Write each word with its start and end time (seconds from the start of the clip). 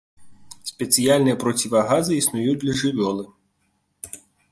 Спецыяльныя 0.69 1.37
процівагазы 1.43 2.13
існуюць 2.21 2.57
для 2.65 2.73
жывёлы. 2.81 3.27